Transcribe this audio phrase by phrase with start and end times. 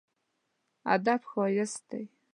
[0.93, 2.03] ادب ښايست دی.